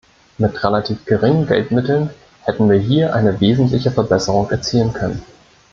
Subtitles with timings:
[0.39, 2.09] Mit relativ geringen Geldmitteln
[2.45, 5.21] hätten wir hier eine wesentliche Verbesserung erzielen können.